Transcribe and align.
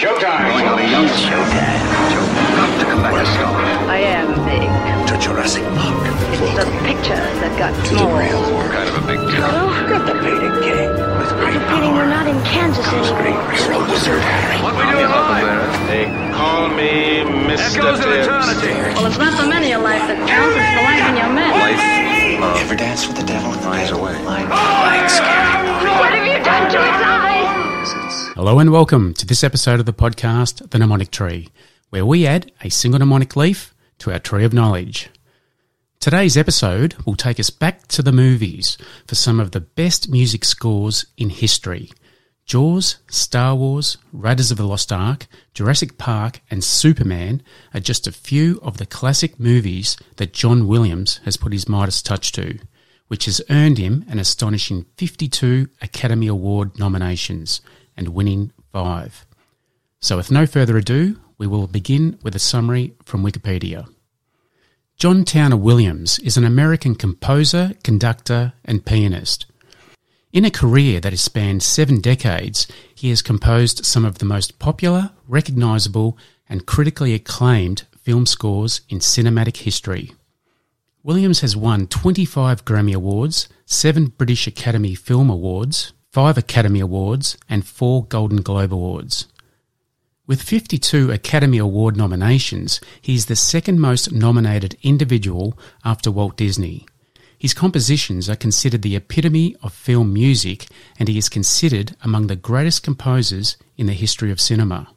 Showtime! 0.00 0.48
Going 0.48 0.64
over 0.64 0.80
young 0.88 1.04
Showtime. 1.12 1.76
Joe, 2.08 2.24
got 2.56 2.72
to 2.80 2.84
come 2.88 3.02
back 3.04 3.20
a 3.20 3.26
star. 3.36 3.52
I 3.92 4.00
am 4.16 4.32
big. 4.48 4.64
To 5.12 5.14
Jurassic 5.20 5.60
Park. 5.76 6.00
It's 6.40 6.56
the 6.56 6.64
pictures 6.88 7.36
that 7.44 7.52
got 7.60 7.76
small. 7.84 8.08
Kind 8.72 8.88
of 8.88 8.96
a 8.96 9.04
big 9.04 9.20
deal. 9.28 9.44
Oh, 9.44 9.68
Get 9.92 10.00
the 10.08 10.16
painting 10.24 10.56
king. 10.64 10.88
With 11.20 11.28
great 11.36 11.60
Feeling 11.68 11.92
we're 11.92 12.08
not 12.08 12.24
in 12.24 12.40
Kansas 12.48 12.80
anymore. 12.88 13.44
You're 13.52 13.76
a 13.76 13.82
wizard, 13.92 14.24
Harry. 14.24 14.56
What 14.64 14.72
we 14.80 14.88
doing 14.88 15.04
live? 15.12 15.68
They 15.92 16.08
call 16.32 16.72
me 16.72 17.20
Mr. 17.44 17.84
Echoes 17.84 18.00
of 18.00 18.08
eternity. 18.08 18.72
Well, 18.96 19.04
it's 19.04 19.20
not 19.20 19.36
the 19.36 19.52
many 19.52 19.76
of 19.76 19.84
life 19.84 20.00
that 20.08 20.16
counts, 20.24 20.56
it's 20.56 20.72
the 20.80 20.84
life 20.88 21.04
in 21.12 21.16
your 21.20 21.28
men. 21.28 21.52
Life, 21.60 22.40
love, 22.40 22.56
Ever 22.64 22.76
dance 22.80 23.04
with 23.04 23.20
the 23.20 23.26
devil 23.28 23.52
in 23.52 23.60
the 23.60 23.68
finds 23.68 23.92
bed? 23.92 24.00
a 24.00 24.02
way. 24.02 24.16
Like, 24.24 24.48
like 24.48 25.12
scary. 25.12 25.60
What 26.00 26.08
have 26.16 26.24
you 26.24 26.40
done 26.40 26.72
to 26.72 26.78
its 26.88 27.04
eyes? 27.04 27.29
Hello 27.82 28.58
and 28.58 28.70
welcome 28.70 29.14
to 29.14 29.24
this 29.24 29.42
episode 29.42 29.80
of 29.80 29.86
the 29.86 29.94
podcast, 29.94 30.68
The 30.68 30.78
Mnemonic 30.78 31.10
Tree, 31.10 31.48
where 31.88 32.04
we 32.04 32.26
add 32.26 32.52
a 32.60 32.68
single 32.68 32.98
mnemonic 32.98 33.36
leaf 33.36 33.74
to 34.00 34.12
our 34.12 34.18
tree 34.18 34.44
of 34.44 34.52
knowledge. 34.52 35.08
Today's 35.98 36.36
episode 36.36 36.94
will 37.06 37.16
take 37.16 37.40
us 37.40 37.48
back 37.48 37.86
to 37.88 38.02
the 38.02 38.12
movies 38.12 38.76
for 39.06 39.14
some 39.14 39.40
of 39.40 39.52
the 39.52 39.62
best 39.62 40.10
music 40.10 40.44
scores 40.44 41.06
in 41.16 41.30
history. 41.30 41.90
Jaws, 42.44 42.98
Star 43.08 43.54
Wars, 43.54 43.96
Raiders 44.12 44.50
of 44.50 44.58
the 44.58 44.66
Lost 44.66 44.92
Ark, 44.92 45.26
Jurassic 45.54 45.96
Park, 45.96 46.42
and 46.50 46.62
Superman 46.62 47.42
are 47.72 47.80
just 47.80 48.06
a 48.06 48.12
few 48.12 48.60
of 48.62 48.76
the 48.76 48.84
classic 48.84 49.40
movies 49.40 49.96
that 50.16 50.34
John 50.34 50.68
Williams 50.68 51.20
has 51.24 51.38
put 51.38 51.54
his 51.54 51.66
Midas 51.66 52.02
touch 52.02 52.32
to, 52.32 52.58
which 53.10 53.24
has 53.24 53.42
earned 53.50 53.76
him 53.76 54.04
an 54.06 54.20
astonishing 54.20 54.86
52 54.96 55.68
Academy 55.82 56.28
Award 56.28 56.78
nominations 56.78 57.60
and 57.96 58.10
winning 58.10 58.52
five. 58.72 59.26
So, 59.98 60.16
with 60.16 60.30
no 60.30 60.46
further 60.46 60.76
ado, 60.76 61.18
we 61.36 61.48
will 61.48 61.66
begin 61.66 62.20
with 62.22 62.36
a 62.36 62.38
summary 62.38 62.94
from 63.04 63.24
Wikipedia. 63.24 63.92
John 64.96 65.24
Towner 65.24 65.56
Williams 65.56 66.20
is 66.20 66.36
an 66.36 66.44
American 66.44 66.94
composer, 66.94 67.72
conductor, 67.82 68.52
and 68.64 68.86
pianist. 68.86 69.44
In 70.32 70.44
a 70.44 70.50
career 70.50 71.00
that 71.00 71.12
has 71.12 71.20
spanned 71.20 71.64
seven 71.64 72.00
decades, 72.00 72.68
he 72.94 73.08
has 73.08 73.22
composed 73.22 73.84
some 73.84 74.04
of 74.04 74.18
the 74.18 74.24
most 74.24 74.60
popular, 74.60 75.10
recognisable, 75.26 76.16
and 76.48 76.64
critically 76.64 77.12
acclaimed 77.12 77.86
film 77.98 78.24
scores 78.24 78.82
in 78.88 79.00
cinematic 79.00 79.56
history. 79.56 80.12
Williams 81.02 81.40
has 81.40 81.56
won 81.56 81.86
25 81.86 82.66
Grammy 82.66 82.94
Awards, 82.94 83.48
7 83.64 84.08
British 84.18 84.46
Academy 84.46 84.94
Film 84.94 85.30
Awards, 85.30 85.94
5 86.12 86.36
Academy 86.36 86.80
Awards, 86.80 87.38
and 87.48 87.66
4 87.66 88.04
Golden 88.04 88.42
Globe 88.42 88.74
Awards. 88.74 89.26
With 90.26 90.42
52 90.42 91.10
Academy 91.10 91.56
Award 91.56 91.96
nominations, 91.96 92.82
he 93.00 93.14
is 93.14 93.26
the 93.26 93.34
second 93.34 93.80
most 93.80 94.12
nominated 94.12 94.76
individual 94.82 95.58
after 95.86 96.10
Walt 96.10 96.36
Disney. 96.36 96.84
His 97.38 97.54
compositions 97.54 98.28
are 98.28 98.36
considered 98.36 98.82
the 98.82 98.94
epitome 98.94 99.56
of 99.62 99.72
film 99.72 100.12
music, 100.12 100.66
and 100.98 101.08
he 101.08 101.16
is 101.16 101.30
considered 101.30 101.96
among 102.02 102.26
the 102.26 102.36
greatest 102.36 102.82
composers 102.82 103.56
in 103.78 103.86
the 103.86 103.94
history 103.94 104.30
of 104.30 104.38
cinema. 104.38 104.88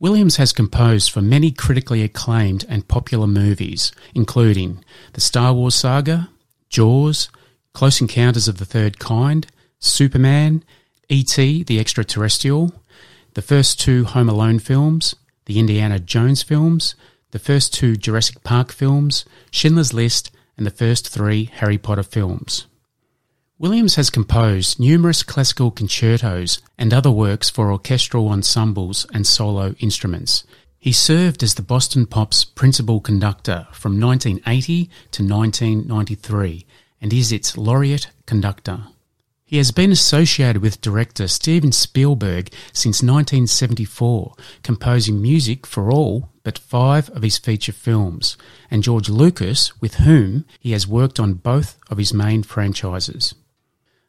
Williams 0.00 0.36
has 0.36 0.52
composed 0.52 1.10
for 1.10 1.22
many 1.22 1.50
critically 1.50 2.02
acclaimed 2.02 2.64
and 2.68 2.88
popular 2.88 3.26
movies, 3.26 3.92
including 4.14 4.84
the 5.12 5.20
Star 5.20 5.52
Wars 5.52 5.74
saga, 5.74 6.28
Jaws, 6.68 7.28
Close 7.72 8.00
Encounters 8.00 8.48
of 8.48 8.58
the 8.58 8.64
Third 8.64 8.98
Kind, 8.98 9.46
Superman, 9.78 10.64
E.T. 11.08 11.62
the 11.64 11.78
Extraterrestrial, 11.78 12.72
the 13.34 13.42
first 13.42 13.80
two 13.80 14.04
Home 14.04 14.28
Alone 14.28 14.58
films, 14.58 15.14
the 15.46 15.58
Indiana 15.58 15.98
Jones 15.98 16.42
films, 16.42 16.94
the 17.30 17.38
first 17.38 17.72
two 17.74 17.96
Jurassic 17.96 18.42
Park 18.42 18.72
films, 18.72 19.24
Schindler's 19.50 19.92
List, 19.92 20.30
and 20.56 20.66
the 20.66 20.70
first 20.70 21.08
three 21.08 21.50
Harry 21.54 21.78
Potter 21.78 22.02
films. 22.02 22.66
Williams 23.64 23.94
has 23.94 24.10
composed 24.10 24.78
numerous 24.78 25.22
classical 25.22 25.70
concertos 25.70 26.60
and 26.76 26.92
other 26.92 27.10
works 27.10 27.48
for 27.48 27.72
orchestral 27.72 28.28
ensembles 28.28 29.06
and 29.14 29.26
solo 29.26 29.74
instruments. 29.78 30.44
He 30.78 30.92
served 30.92 31.42
as 31.42 31.54
the 31.54 31.62
Boston 31.62 32.04
Pop's 32.04 32.44
principal 32.44 33.00
conductor 33.00 33.66
from 33.72 33.98
1980 33.98 34.90
to 35.12 35.22
1993 35.22 36.66
and 37.00 37.10
is 37.10 37.32
its 37.32 37.56
laureate 37.56 38.08
conductor. 38.26 38.88
He 39.46 39.56
has 39.56 39.70
been 39.70 39.92
associated 39.92 40.60
with 40.60 40.82
director 40.82 41.26
Steven 41.26 41.72
Spielberg 41.72 42.52
since 42.74 43.02
1974, 43.02 44.34
composing 44.62 45.22
music 45.22 45.66
for 45.66 45.90
all 45.90 46.28
but 46.42 46.58
five 46.58 47.08
of 47.16 47.22
his 47.22 47.38
feature 47.38 47.72
films, 47.72 48.36
and 48.70 48.82
George 48.82 49.08
Lucas, 49.08 49.80
with 49.80 49.94
whom 49.94 50.44
he 50.60 50.72
has 50.72 50.86
worked 50.86 51.18
on 51.18 51.32
both 51.32 51.78
of 51.88 51.96
his 51.96 52.12
main 52.12 52.42
franchises. 52.42 53.34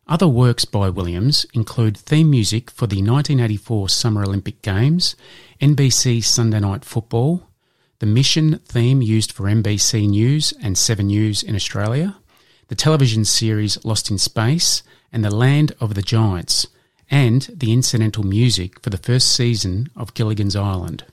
Other 0.08 0.28
works 0.28 0.66
by 0.66 0.88
Williams 0.90 1.48
include 1.56 1.98
theme 1.98 2.30
music 2.30 2.70
for 2.70 2.86
the 2.86 2.98
1984 2.98 3.90
Summer 3.90 4.24
Olympic 4.24 4.62
Games, 4.62 5.16
NBC 5.60 6.24
Sunday 6.24 6.60
Night 6.60 6.86
Football, 6.86 7.50
the 7.98 8.06
Mission 8.06 8.60
theme 8.66 9.02
used 9.02 9.32
for 9.32 9.46
NBC 9.46 10.08
News 10.08 10.54
and 10.62 10.78
7 10.78 11.08
News 11.08 11.42
in 11.42 11.56
Australia, 11.56 12.18
the 12.68 12.76
television 12.76 13.26
series 13.26 13.84
Lost 13.84 14.12
in 14.12 14.20
Space, 14.20 14.84
and 15.12 15.26
The 15.26 15.36
Land 15.36 15.72
of 15.80 15.96
the 15.96 16.04
Giants, 16.04 16.68
and 17.10 17.50
the 17.52 17.74
incidental 17.74 18.24
music 18.24 18.80
for 18.82 18.92
the 18.92 19.00
first 19.00 19.36
season 19.36 19.90
of 19.96 20.14
Gilligan's 20.14 20.56
Island. 20.56 21.04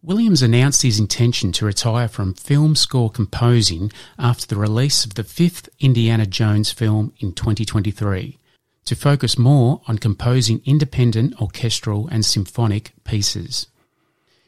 Williams 0.00 0.42
announced 0.42 0.82
his 0.82 1.00
intention 1.00 1.50
to 1.50 1.66
retire 1.66 2.06
from 2.06 2.32
film 2.34 2.76
score 2.76 3.10
composing 3.10 3.90
after 4.16 4.46
the 4.46 4.56
release 4.56 5.04
of 5.04 5.14
the 5.14 5.24
fifth 5.24 5.68
Indiana 5.80 6.24
Jones 6.24 6.70
film 6.70 7.12
in 7.18 7.32
2023, 7.32 8.38
to 8.84 8.94
focus 8.94 9.36
more 9.36 9.82
on 9.88 9.98
composing 9.98 10.62
independent 10.64 11.40
orchestral 11.40 12.06
and 12.12 12.24
symphonic 12.24 12.92
pieces. 13.02 13.66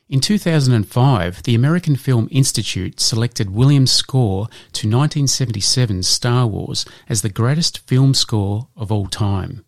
In 0.08 0.20
2005, 0.20 1.42
the 1.42 1.56
American 1.56 1.96
Film 1.96 2.28
Institute 2.30 3.00
selected 3.00 3.50
Williams' 3.50 3.90
score 3.90 4.46
to 4.74 4.88
1977's 4.88 6.06
Star 6.06 6.46
Wars 6.46 6.84
as 7.08 7.22
the 7.22 7.28
greatest 7.28 7.78
film 7.88 8.14
score 8.14 8.68
of 8.76 8.92
all 8.92 9.06
time. 9.06 9.64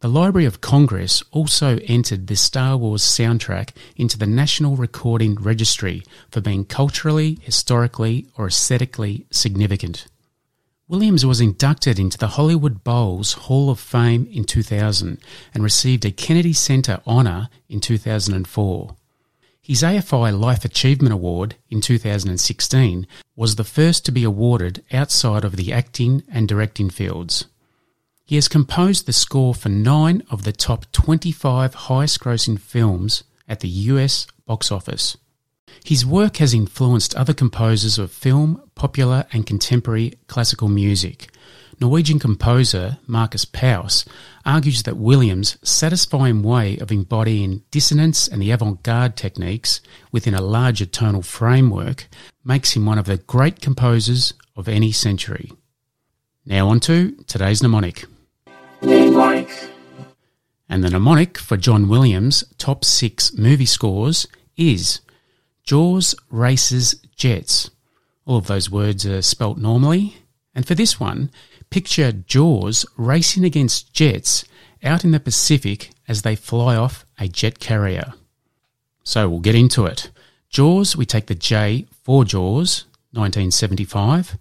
The 0.00 0.08
Library 0.08 0.44
of 0.44 0.60
Congress 0.60 1.22
also 1.32 1.78
entered 1.84 2.26
the 2.26 2.36
Star 2.36 2.76
Wars 2.76 3.00
soundtrack 3.00 3.70
into 3.96 4.18
the 4.18 4.26
National 4.26 4.76
Recording 4.76 5.36
Registry 5.36 6.02
for 6.30 6.42
being 6.42 6.66
culturally, 6.66 7.38
historically, 7.40 8.26
or 8.36 8.46
aesthetically 8.46 9.26
significant. 9.30 10.06
Williams 10.86 11.24
was 11.24 11.40
inducted 11.40 11.98
into 11.98 12.18
the 12.18 12.36
Hollywood 12.36 12.84
Bowls 12.84 13.32
Hall 13.32 13.70
of 13.70 13.80
Fame 13.80 14.28
in 14.30 14.44
2000 14.44 15.18
and 15.54 15.64
received 15.64 16.04
a 16.04 16.10
Kennedy 16.10 16.52
Center 16.52 17.00
honor 17.06 17.48
in 17.70 17.80
2004. 17.80 18.96
His 19.62 19.82
AFI 19.82 20.38
Life 20.38 20.66
Achievement 20.66 21.14
Award 21.14 21.56
in 21.70 21.80
2016 21.80 23.06
was 23.34 23.56
the 23.56 23.64
first 23.64 24.04
to 24.04 24.12
be 24.12 24.24
awarded 24.24 24.84
outside 24.92 25.42
of 25.42 25.56
the 25.56 25.72
acting 25.72 26.22
and 26.30 26.46
directing 26.46 26.90
fields. 26.90 27.46
He 28.26 28.34
has 28.34 28.48
composed 28.48 29.06
the 29.06 29.12
score 29.12 29.54
for 29.54 29.68
nine 29.68 30.24
of 30.30 30.42
the 30.42 30.50
top 30.50 30.90
25 30.90 31.74
highest 31.74 32.18
grossing 32.18 32.58
films 32.58 33.22
at 33.48 33.60
the 33.60 33.68
US 33.68 34.26
box 34.46 34.72
office. 34.72 35.16
His 35.84 36.04
work 36.04 36.38
has 36.38 36.52
influenced 36.52 37.14
other 37.14 37.32
composers 37.32 38.00
of 38.00 38.10
film, 38.10 38.60
popular, 38.74 39.26
and 39.32 39.46
contemporary 39.46 40.14
classical 40.26 40.68
music. 40.68 41.28
Norwegian 41.80 42.18
composer 42.18 42.98
Marcus 43.06 43.44
Paus 43.44 44.04
argues 44.44 44.82
that 44.82 44.96
Williams' 44.96 45.56
satisfying 45.62 46.42
way 46.42 46.78
of 46.78 46.90
embodying 46.90 47.62
dissonance 47.70 48.26
and 48.26 48.42
the 48.42 48.50
avant 48.50 48.82
garde 48.82 49.14
techniques 49.14 49.80
within 50.10 50.34
a 50.34 50.42
larger 50.42 50.86
tonal 50.86 51.22
framework 51.22 52.08
makes 52.42 52.74
him 52.74 52.86
one 52.86 52.98
of 52.98 53.06
the 53.06 53.18
great 53.18 53.60
composers 53.60 54.34
of 54.56 54.68
any 54.68 54.90
century. 54.90 55.52
Now, 56.44 56.68
on 56.70 56.80
to 56.80 57.12
today's 57.28 57.62
mnemonic. 57.62 58.04
And 60.68 60.84
the 60.84 60.90
mnemonic 60.90 61.38
for 61.38 61.56
John 61.56 61.88
Williams' 61.88 62.44
top 62.58 62.84
six 62.84 63.32
movie 63.36 63.66
scores 63.66 64.26
is 64.56 65.00
Jaws, 65.64 66.14
Races, 66.30 66.94
Jets. 67.16 67.70
All 68.24 68.36
of 68.36 68.46
those 68.46 68.70
words 68.70 69.06
are 69.06 69.22
spelt 69.22 69.58
normally. 69.58 70.16
And 70.54 70.66
for 70.66 70.74
this 70.74 70.98
one, 70.98 71.30
picture 71.70 72.12
Jaws 72.12 72.84
racing 72.96 73.44
against 73.44 73.92
jets 73.92 74.44
out 74.82 75.04
in 75.04 75.12
the 75.12 75.20
Pacific 75.20 75.90
as 76.08 76.22
they 76.22 76.36
fly 76.36 76.76
off 76.76 77.04
a 77.18 77.28
jet 77.28 77.58
carrier. 77.58 78.14
So 79.02 79.28
we'll 79.28 79.40
get 79.40 79.54
into 79.54 79.86
it. 79.86 80.10
Jaws, 80.50 80.96
we 80.96 81.06
take 81.06 81.26
the 81.26 81.34
J 81.34 81.86
for 82.02 82.24
Jaws, 82.24 82.84
1975. 83.12 84.36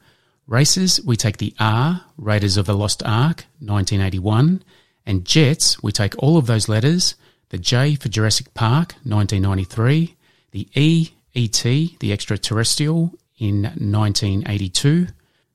Races, 0.47 1.01
we 1.03 1.15
take 1.15 1.38
the 1.38 1.53
R, 1.59 2.03
Raiders 2.18 2.57
of 2.57 2.65
the 2.65 2.75
Lost 2.75 3.01
Ark, 3.03 3.45
1981. 3.59 4.63
And 5.06 5.25
Jets, 5.25 5.81
we 5.81 5.92
take 5.92 6.15
all 6.18 6.38
of 6.38 6.45
those 6.45 6.69
letters, 6.69 7.15
the 7.50 7.57
J 7.57 7.95
for 7.95 8.09
Jurassic 8.09 8.53
Park, 8.53 8.94
1993, 9.03 10.15
the 10.51 10.68
E, 10.75 11.09
E.T., 11.33 11.97
the 12.00 12.13
extraterrestrial, 12.13 13.13
in 13.38 13.63
1982, 13.63 15.07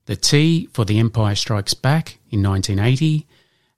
the 0.06 0.16
T 0.16 0.69
for 0.72 0.84
The 0.84 0.98
Empire 0.98 1.34
Strikes 1.34 1.75
Back 1.75 2.19
in 2.31 2.43
1980, 2.43 3.26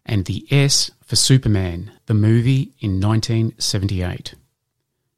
and 0.04 0.24
the 0.24 0.46
S 0.50 0.90
for 1.04 1.16
Superman, 1.16 1.92
the 2.06 2.14
movie 2.14 2.72
in 2.80 3.00
1978. 3.00 4.34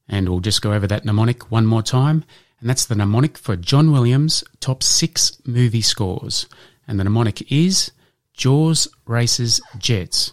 And 0.09 0.29
we'll 0.29 0.41
just 0.41 0.61
go 0.61 0.73
over 0.73 0.87
that 0.87 1.05
mnemonic 1.05 1.51
one 1.51 1.67
more 1.67 1.83
time, 1.83 2.25
and 2.65 2.71
that's 2.71 2.87
the 2.87 2.95
mnemonic 2.95 3.37
for 3.37 3.57
John 3.57 3.93
Williams' 3.93 4.43
top 4.59 4.83
six 4.83 5.37
movie 5.45 5.83
scores. 5.83 6.47
And 6.89 6.99
the 6.99 7.05
mnemonic 7.05 7.53
is 7.53 7.93
Jaws 8.33 8.89
Races 9.05 9.61
Jets. 9.77 10.33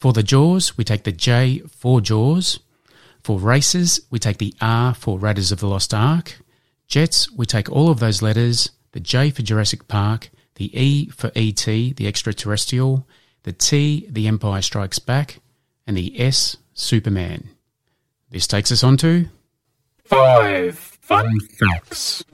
For 0.00 0.12
the 0.12 0.24
Jaws, 0.24 0.76
we 0.76 0.82
take 0.82 1.04
the 1.04 1.12
J 1.12 1.60
for 1.68 2.00
Jaws. 2.00 2.58
For 3.22 3.38
races, 3.38 4.00
we 4.10 4.18
take 4.18 4.38
the 4.38 4.52
R 4.60 4.94
for 4.94 5.16
Raiders 5.16 5.52
of 5.52 5.60
the 5.60 5.68
Lost 5.68 5.94
Ark. 5.94 6.40
Jets, 6.88 7.30
we 7.30 7.46
take 7.46 7.70
all 7.70 7.88
of 7.88 8.00
those 8.00 8.20
letters, 8.20 8.70
the 8.90 8.98
J 8.98 9.30
for 9.30 9.42
Jurassic 9.42 9.86
Park, 9.86 10.30
the 10.56 10.76
E 10.76 11.06
for 11.10 11.30
ET, 11.36 11.64
the 11.64 12.08
extraterrestrial, 12.08 13.06
the 13.44 13.52
T, 13.52 14.08
the 14.10 14.26
Empire 14.26 14.62
Strikes 14.62 14.98
Back, 14.98 15.38
and 15.86 15.96
the 15.96 16.20
S, 16.20 16.56
Superman. 16.74 17.50
This 18.28 18.48
takes 18.48 18.72
us 18.72 18.82
on 18.82 18.96
to 18.96 19.28
five 20.02 20.89
fun 21.10 21.40
facts. 21.40 22.24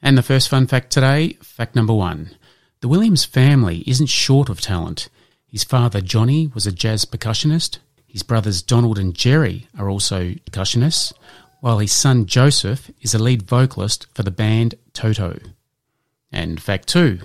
And 0.00 0.16
the 0.16 0.22
first 0.22 0.48
fun 0.48 0.66
fact 0.66 0.90
today, 0.90 1.34
fact 1.42 1.76
number 1.76 1.92
one. 1.92 2.30
The 2.80 2.88
Williams 2.88 3.26
family 3.26 3.84
isn't 3.86 4.06
short 4.06 4.48
of 4.48 4.62
talent. 4.62 5.10
His 5.46 5.62
father, 5.62 6.00
Johnny, 6.00 6.46
was 6.54 6.66
a 6.66 6.72
jazz 6.72 7.04
percussionist. 7.04 7.78
His 8.06 8.22
brothers, 8.22 8.62
Donald 8.62 8.98
and 8.98 9.14
Jerry, 9.14 9.68
are 9.78 9.90
also 9.90 10.30
percussionists, 10.50 11.12
while 11.60 11.78
his 11.78 11.92
son, 11.92 12.24
Joseph, 12.24 12.90
is 13.02 13.14
a 13.14 13.22
lead 13.22 13.42
vocalist 13.42 14.06
for 14.14 14.22
the 14.22 14.30
band 14.30 14.74
Toto. 14.94 15.38
And 16.32 16.60
fact 16.62 16.88
two. 16.88 17.20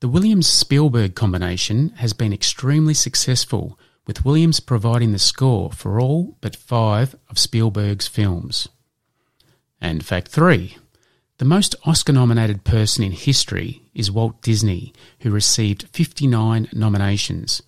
The 0.00 0.08
Williams 0.08 0.46
Spielberg 0.46 1.14
combination 1.14 1.90
has 1.96 2.12
been 2.12 2.34
extremely 2.34 2.92
successful, 2.92 3.78
with 4.06 4.26
Williams 4.26 4.60
providing 4.60 5.12
the 5.12 5.18
score 5.18 5.72
for 5.72 5.98
all 5.98 6.36
but 6.42 6.54
five 6.54 7.16
of 7.30 7.38
Spielberg's 7.38 8.06
films. 8.06 8.68
And 9.80 10.04
fact 10.04 10.28
three. 10.28 10.76
The 11.38 11.44
most 11.44 11.74
Oscar 11.84 12.12
nominated 12.12 12.64
person 12.64 13.04
in 13.04 13.12
history 13.12 13.82
is 13.94 14.10
Walt 14.10 14.40
Disney, 14.40 14.94
who 15.20 15.30
received 15.30 15.88
59 15.92 16.68
nominations. 16.72 17.62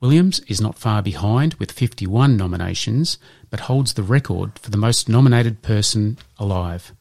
Williams 0.00 0.40
is 0.40 0.60
not 0.60 0.78
far 0.78 1.02
behind 1.02 1.54
with 1.54 1.72
51 1.72 2.36
nominations, 2.36 3.18
but 3.50 3.60
holds 3.60 3.94
the 3.94 4.02
record 4.02 4.58
for 4.58 4.70
the 4.70 4.76
most 4.76 5.08
nominated 5.08 5.62
person 5.62 6.18
alive. 6.38 6.92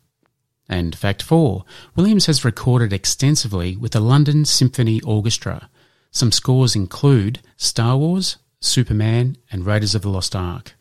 And 0.69 0.95
fact 0.95 1.21
4 1.21 1.63
Williams 1.95 2.25
has 2.25 2.45
recorded 2.45 2.93
extensively 2.93 3.75
with 3.75 3.91
the 3.91 3.99
London 3.99 4.45
Symphony 4.45 5.01
Orchestra. 5.01 5.69
Some 6.11 6.31
scores 6.31 6.75
include 6.75 7.39
Star 7.57 7.97
Wars, 7.97 8.37
Superman, 8.59 9.37
and 9.51 9.65
Raiders 9.65 9.93
of 9.93 10.01
the 10.01 10.09
Lost 10.09 10.35
Ark. 10.35 10.73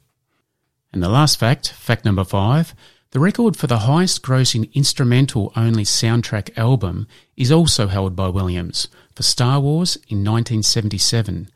And 0.92 1.02
the 1.02 1.08
last 1.08 1.38
fact, 1.38 1.70
fact 1.72 2.04
number 2.04 2.24
5 2.24 2.74
the 3.10 3.20
record 3.20 3.56
for 3.56 3.66
the 3.66 3.80
highest 3.80 4.22
grossing 4.22 4.72
instrumental 4.74 5.52
only 5.56 5.84
soundtrack 5.84 6.56
album 6.58 7.06
is 7.36 7.52
also 7.52 7.86
held 7.86 8.16
by 8.16 8.28
Williams 8.28 8.88
for 9.14 9.22
Star 9.22 9.60
Wars 9.60 9.96
in 10.08 10.24
1977, 10.24 11.48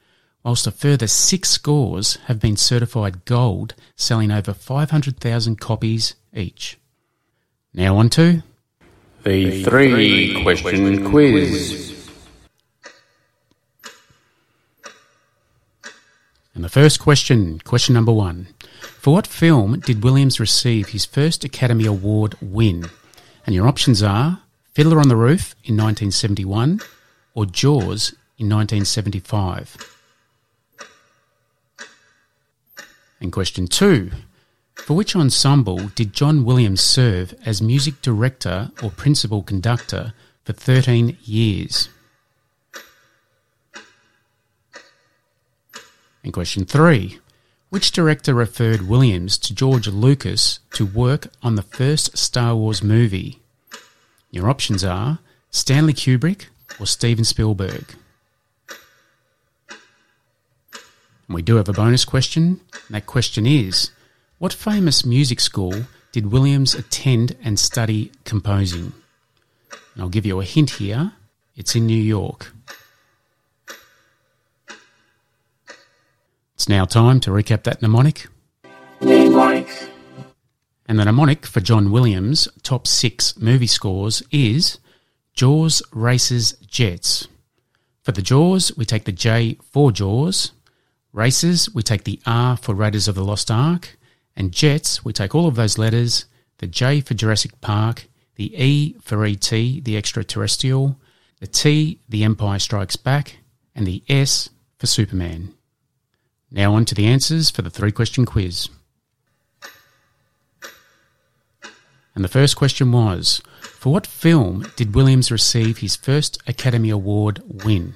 whilst 0.44 0.67
a 0.67 0.70
further 0.70 1.06
six 1.06 1.50
scores 1.50 2.17
have 2.26 2.41
been 2.41 2.56
certified 2.56 3.25
gold, 3.25 3.75
selling 3.97 4.31
over 4.31 4.55
500,000 4.55 5.61
copies 5.61 6.14
each. 6.32 6.79
Now 7.75 7.97
on 7.97 8.08
to 8.11 8.43
the 9.25 9.62
three 9.64 10.43
question 10.43 11.11
quiz. 11.11 12.08
And 16.55 16.64
the 16.64 16.69
first 16.69 17.00
question, 17.00 17.58
question 17.61 17.94
number 17.94 18.12
one. 18.12 18.49
For 19.00 19.14
what 19.14 19.26
film 19.26 19.81
did 19.81 20.05
Williams 20.05 20.38
receive 20.38 20.91
his 20.91 21.06
first 21.06 21.43
Academy 21.43 21.87
Award 21.87 22.35
win? 22.43 22.91
And 23.47 23.55
your 23.55 23.67
options 23.67 24.02
are 24.02 24.43
Fiddler 24.75 25.00
on 25.00 25.08
the 25.08 25.17
Roof 25.17 25.55
in 25.64 25.75
1971 25.75 26.82
or 27.32 27.47
Jaws 27.47 28.11
in 28.37 28.50
1975. 28.50 29.75
And 33.23 33.32
question 33.32 33.69
two. 33.69 34.11
For 34.75 34.93
which 34.93 35.17
ensemble 35.17 35.88
did 35.94 36.12
John 36.12 36.44
Williams 36.44 36.82
serve 36.82 37.32
as 37.47 37.62
music 37.62 38.02
director 38.02 38.70
or 38.82 38.91
principal 38.91 39.43
conductor 39.43 40.12
for 40.44 40.52
13 40.52 41.17
years? 41.25 41.88
And 46.23 46.35
question 46.35 46.67
three. 46.67 47.19
Which 47.70 47.93
director 47.93 48.34
referred 48.34 48.88
Williams 48.88 49.38
to 49.38 49.55
George 49.55 49.87
Lucas 49.87 50.58
to 50.72 50.84
work 50.84 51.28
on 51.40 51.55
the 51.55 51.62
first 51.62 52.19
Star 52.19 52.56
Wars 52.56 52.82
movie? 52.82 53.40
Your 54.32 54.50
options 54.50 54.82
are 54.82 55.20
Stanley 55.50 55.93
Kubrick 55.93 56.46
or 56.81 56.87
Steven 56.87 57.25
Spielberg. 57.25 57.94
And 59.69 59.78
we 61.28 61.43
do 61.43 61.55
have 61.56 61.69
a 61.69 61.72
bonus 61.72 62.05
question. 62.05 62.61
And 62.72 62.96
that 62.96 63.06
question 63.06 63.46
is 63.46 63.93
What 64.38 64.52
famous 64.52 65.06
music 65.06 65.38
school 65.38 65.84
did 66.11 66.32
Williams 66.32 66.75
attend 66.75 67.37
and 67.40 67.56
study 67.56 68.11
composing? 68.25 68.93
And 69.94 70.02
I'll 70.02 70.08
give 70.08 70.26
you 70.26 70.40
a 70.40 70.44
hint 70.44 70.70
here 70.70 71.12
it's 71.55 71.76
in 71.76 71.87
New 71.87 71.94
York. 71.94 72.52
It's 76.61 76.69
now 76.69 76.85
time 76.85 77.21
to 77.21 77.31
recap 77.31 77.62
that 77.62 77.81
mnemonic. 77.81 78.27
Mnemonic. 79.01 79.67
And 80.85 80.99
the 80.99 81.07
mnemonic 81.07 81.47
for 81.47 81.61
John 81.61 81.91
Williams' 81.91 82.49
top 82.62 82.87
six 82.87 83.35
movie 83.39 83.67
scores 83.67 84.23
is 84.31 84.79
Jaws 85.33 85.83
Races 85.91 86.53
Jets. 86.67 87.29
For 88.03 88.12
the 88.12 88.21
Jaws, 88.21 88.77
we 88.77 88.85
take 88.85 89.05
the 89.07 89.11
J 89.11 89.57
for 89.73 89.91
Jaws. 89.91 90.53
Races, 91.15 91.75
we 91.75 91.83
take 91.83 92.05
the 92.05 92.21
R 92.27 92.59
for 92.59 92.75
Raiders 92.75 93.09
of 93.09 93.15
the 93.15 93.25
Lost 93.25 93.51
Ark. 93.51 93.97
And 94.37 94.53
Jets, 94.53 95.03
we 95.03 95.15
take 95.15 95.35
all 95.35 95.49
of 95.49 95.55
those 95.55 95.79
letters 95.79 96.26
the 96.59 96.67
J 96.67 97.00
for 97.00 97.14
Jurassic 97.14 97.59
Park, 97.62 98.07
the 98.35 98.55
E 98.62 98.97
for 99.00 99.25
ET, 99.25 99.49
the 99.49 99.97
extraterrestrial, 99.97 101.00
the 101.38 101.47
T, 101.47 102.00
the 102.07 102.23
Empire 102.23 102.59
Strikes 102.59 102.97
Back, 102.97 103.38
and 103.75 103.87
the 103.87 104.02
S 104.11 104.50
for 104.79 104.87
Superman. 104.87 105.55
Now 106.50 106.75
on 106.75 106.85
to 106.87 106.95
the 106.95 107.07
answers 107.07 107.50
for 107.50 107.62
the 107.62 107.71
three 107.71 107.92
question 107.92 108.26
quiz. 108.26 108.69
And 112.14 112.25
the 112.25 112.28
first 112.28 112.57
question 112.57 112.90
was 112.90 113.40
For 113.62 113.92
what 113.92 114.07
film 114.07 114.66
did 114.76 114.95
Williams 114.95 115.30
receive 115.30 115.78
his 115.78 115.97
first 115.97 116.38
Academy 116.47 116.90
Award 116.90 117.40
win? 117.64 117.95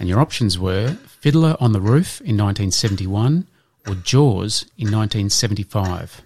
And 0.00 0.08
your 0.08 0.20
options 0.20 0.58
were 0.58 0.96
Fiddler 1.20 1.56
on 1.60 1.72
the 1.72 1.80
Roof 1.80 2.20
in 2.20 2.36
1971 2.36 3.46
or 3.86 3.94
Jaws 3.94 4.62
in 4.76 4.90
1975. 4.90 6.22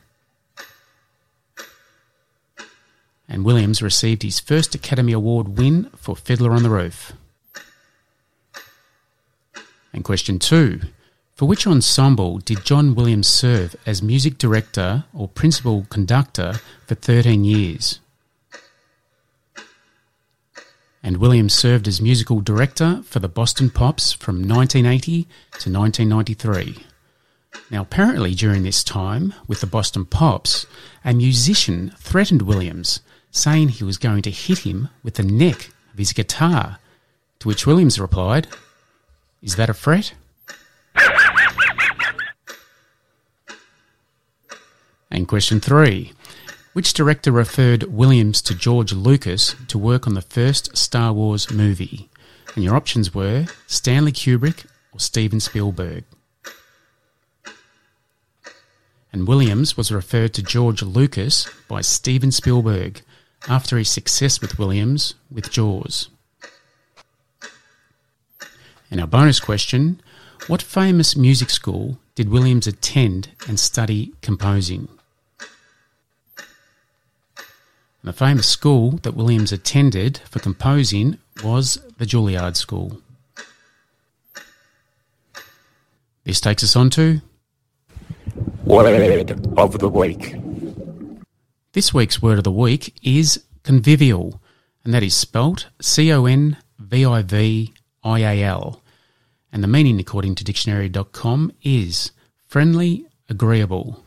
And 3.28 3.44
Williams 3.44 3.82
received 3.82 4.22
his 4.22 4.40
first 4.40 4.74
Academy 4.74 5.12
Award 5.12 5.58
win 5.58 5.90
for 5.96 6.16
Fiddler 6.16 6.52
on 6.52 6.62
the 6.62 6.70
Roof. 6.70 7.12
And 9.92 10.04
question 10.04 10.38
two 10.38 10.80
for 11.40 11.46
which 11.46 11.66
ensemble 11.66 12.36
did 12.36 12.66
John 12.66 12.94
Williams 12.94 13.26
serve 13.26 13.74
as 13.86 14.02
music 14.02 14.36
director 14.36 15.04
or 15.14 15.26
principal 15.26 15.86
conductor 15.88 16.60
for 16.86 16.94
13 16.94 17.44
years? 17.44 17.98
And 21.02 21.16
Williams 21.16 21.54
served 21.54 21.88
as 21.88 21.98
musical 21.98 22.42
director 22.42 23.02
for 23.06 23.20
the 23.20 23.28
Boston 23.30 23.70
Pops 23.70 24.12
from 24.12 24.46
1980 24.46 25.22
to 25.22 25.72
1993. 25.72 26.84
Now, 27.70 27.80
apparently, 27.80 28.34
during 28.34 28.62
this 28.62 28.84
time 28.84 29.32
with 29.48 29.62
the 29.62 29.66
Boston 29.66 30.04
Pops, 30.04 30.66
a 31.06 31.14
musician 31.14 31.94
threatened 31.96 32.42
Williams, 32.42 33.00
saying 33.30 33.70
he 33.70 33.84
was 33.84 33.96
going 33.96 34.20
to 34.20 34.30
hit 34.30 34.58
him 34.58 34.90
with 35.02 35.14
the 35.14 35.22
neck 35.22 35.70
of 35.90 35.98
his 35.98 36.12
guitar. 36.12 36.80
To 37.38 37.48
which 37.48 37.66
Williams 37.66 37.98
replied, 37.98 38.46
Is 39.40 39.56
that 39.56 39.70
a 39.70 39.72
threat? 39.72 40.12
And 45.20 45.28
question 45.28 45.60
three 45.60 46.14
Which 46.72 46.94
director 46.94 47.30
referred 47.30 47.82
Williams 47.82 48.40
to 48.40 48.54
George 48.54 48.94
Lucas 48.94 49.54
to 49.68 49.76
work 49.76 50.06
on 50.06 50.14
the 50.14 50.22
first 50.22 50.74
Star 50.74 51.12
Wars 51.12 51.50
movie? 51.50 52.08
And 52.54 52.64
your 52.64 52.74
options 52.74 53.14
were 53.14 53.44
Stanley 53.66 54.12
Kubrick 54.12 54.64
or 54.94 54.98
Steven 54.98 55.38
Spielberg. 55.38 56.04
and 59.12 59.28
Williams 59.28 59.76
was 59.76 59.92
referred 59.92 60.32
to 60.32 60.42
George 60.42 60.80
Lucas 60.80 61.46
by 61.68 61.82
Steven 61.82 62.32
Spielberg 62.32 63.02
after 63.46 63.76
his 63.76 63.90
success 63.90 64.40
with 64.40 64.58
Williams 64.58 65.16
with 65.30 65.50
Jaws. 65.50 66.08
And 68.90 69.02
our 69.02 69.06
bonus 69.06 69.38
question 69.38 70.00
What 70.46 70.62
famous 70.62 71.14
music 71.14 71.50
school 71.50 71.98
did 72.14 72.30
Williams 72.30 72.66
attend 72.66 73.32
and 73.46 73.60
study 73.60 74.14
composing? 74.22 74.88
The 78.02 78.12
famous 78.14 78.46
school 78.46 78.92
that 79.02 79.14
Williams 79.14 79.52
attended 79.52 80.18
for 80.30 80.38
composing 80.38 81.18
was 81.44 81.78
the 81.98 82.06
Juilliard 82.06 82.56
School. 82.56 83.02
This 86.24 86.40
takes 86.40 86.64
us 86.64 86.76
on 86.76 86.88
to 86.90 87.20
Word 88.64 89.30
of 89.58 89.78
the 89.78 89.88
week. 89.88 90.36
this 91.72 91.92
week's 91.92 92.22
word 92.22 92.38
of 92.38 92.44
the 92.44 92.50
week 92.50 92.94
is 93.02 93.44
convivial, 93.64 94.40
and 94.82 94.94
that 94.94 95.02
is 95.02 95.14
spelt 95.14 95.68
C 95.80 96.10
O 96.10 96.24
N 96.24 96.56
V 96.78 97.04
I 97.04 97.20
V 97.20 97.74
I 98.02 98.20
A 98.20 98.42
L. 98.44 98.82
And 99.52 99.62
the 99.62 99.68
meaning, 99.68 100.00
according 100.00 100.36
to 100.36 100.44
dictionary.com, 100.44 101.52
is 101.62 102.12
friendly, 102.46 103.04
agreeable. 103.28 104.04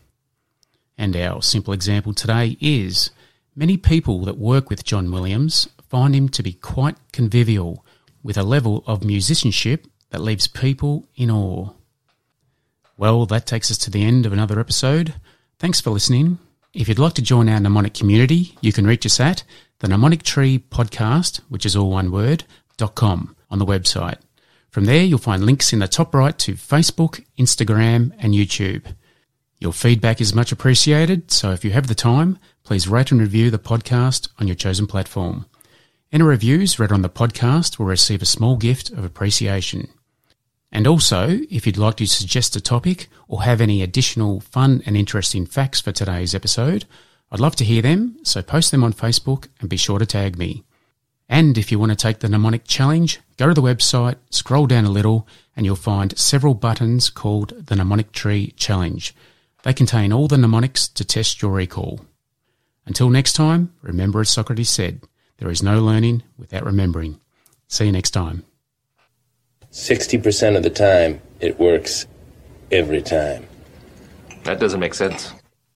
And 0.97 1.15
our 1.15 1.43
simple 1.43 1.73
example 1.73 2.13
today 2.13 2.57
is 2.59 3.12
many 3.55 3.77
people 3.77 4.25
that 4.25 4.38
work 4.38 4.69
with 4.69 4.83
John 4.83 5.12
Williams 5.12 5.69
find 5.89 6.15
him 6.15 6.29
to 6.29 6.43
be 6.43 6.53
quite 6.53 6.98
convivial, 7.12 7.86
with 8.24 8.38
a 8.38 8.43
level 8.43 8.83
of 8.88 9.03
musicianship 9.03 9.86
that 10.10 10.22
leaves 10.22 10.48
people 10.48 11.07
in 11.15 11.29
awe. 11.29 11.69
Well, 12.98 13.25
that 13.25 13.45
takes 13.45 13.69
us 13.69 13.77
to 13.79 13.91
the 13.91 14.03
end 14.03 14.25
of 14.25 14.33
another 14.33 14.60
episode. 14.60 15.15
Thanks 15.60 15.81
for 15.81 15.89
listening. 15.89 16.39
If 16.74 16.88
you'd 16.88 17.00
like 17.00 17.13
to 17.13 17.22
join 17.22 17.50
our 17.50 17.60
mnemonic 17.60 17.93
community, 17.93 18.55
you 18.62 18.72
can 18.72 18.88
reach 18.88 19.05
us 19.05 19.19
at 19.19 19.43
the 19.79 19.88
Mnemonic 19.88 20.24
Tree 20.24 20.57
Podcast, 20.60 21.41
which 21.50 21.65
is 21.65 21.75
all 21.75 21.91
one 21.91 22.12
word, 22.12 22.45
dot 22.77 22.95
com 22.95 23.36
on 23.51 23.60
the 23.60 23.65
website. 23.65 24.17
From 24.72 24.86
there, 24.86 25.03
you'll 25.03 25.19
find 25.19 25.45
links 25.45 25.74
in 25.74 25.79
the 25.79 25.88
top 25.88 26.15
right 26.15 26.38
to 26.39 26.53
Facebook, 26.53 27.24
Instagram, 27.38 28.12
and 28.17 28.33
YouTube. 28.33 28.95
Your 29.63 29.72
feedback 29.72 30.20
is 30.20 30.36
much 30.36 30.51
appreciated, 30.51 31.32
so 31.32 31.51
if 31.51 31.63
you 31.63 31.72
have 31.72 31.88
the 31.88 31.96
time, 31.96 32.38
please 32.65 32.86
rate 32.86 33.13
and 33.13 33.22
review 33.22 33.50
the 33.50 33.58
podcast 33.58 34.27
on 34.38 34.46
your 34.46 34.58
chosen 34.58 34.88
platform. 34.88 35.46
Any 36.12 36.25
reviews 36.25 36.79
read 36.79 36.91
on 36.91 37.01
the 37.01 37.08
podcast 37.08 37.79
will 37.79 37.86
receive 37.86 38.22
a 38.22 38.25
small 38.25 38.58
gift 38.58 38.89
of 38.89 39.05
appreciation. 39.05 39.88
And 40.70 40.86
also, 40.86 41.39
if 41.50 41.65
you'd 41.65 41.77
like 41.77 41.96
to 41.96 42.05
suggest 42.08 42.58
a 42.58 42.62
topic 42.62 43.08
or 43.29 43.43
have 43.43 43.62
any 43.62 43.82
additional 43.82 44.41
fun 44.41 44.84
and 44.86 44.98
interesting 44.98 45.46
facts 45.46 45.79
for 45.79 45.93
today's 45.93 46.36
episode, 46.36 46.84
I'd 47.32 47.39
love 47.39 47.55
to 47.55 47.63
hear 47.63 47.82
them, 47.82 48.17
so 48.24 48.41
post 48.41 48.72
them 48.72 48.84
on 48.84 48.91
Facebook 48.91 49.48
and 49.62 49.70
be 49.70 49.77
sure 49.77 49.98
to 49.98 50.05
tag 50.05 50.38
me. 50.38 50.65
And 51.29 51.58
if 51.58 51.72
you 51.72 51.79
want 51.79 51.93
to 51.93 51.96
take 51.96 52.20
the 52.20 52.27
mnemonic 52.27 52.65
challenge, 52.67 53.22
go 53.38 53.48
to 53.48 53.53
the 53.53 53.62
website, 53.62 54.17
scroll 54.29 54.67
down 54.67 54.84
a 54.84 54.91
little, 54.91 55.25
and 55.55 55.65
you'll 55.65 55.77
find 55.77 56.17
several 56.17 56.53
buttons 56.53 57.10
called 57.10 57.67
the 57.67 57.77
Mnemonic 57.77 58.12
Tree 58.12 58.53
Challenge. 58.58 59.15
They 59.63 59.74
contain 59.74 60.13
all 60.13 60.27
the 60.27 60.38
mnemonics 60.38 60.88
to 60.89 61.03
test 61.03 61.41
your 61.41 61.51
recall. 61.51 62.01
Until 62.86 63.10
next 63.10 63.34
time, 63.34 63.74
remember 63.82 64.22
as 64.22 64.29
Socrates 64.29 64.70
said, 64.70 65.01
there 65.38 65.50
is 65.50 65.63
no 65.63 65.82
learning 65.82 66.24
without 66.38 66.65
remembering. 66.65 67.20
See 67.67 67.86
you 67.86 67.91
next 67.91 68.12
time. 68.12 68.43
60% 69.72 70.55
of 70.55 70.63
the 70.63 70.70
time, 70.70 71.22
it 71.39 71.60
works 71.60 72.05
every 72.72 73.01
time. 73.01 73.48
That 74.43 74.60
doesn't 74.60 74.79
make 74.79 74.93
sense. 74.93 75.34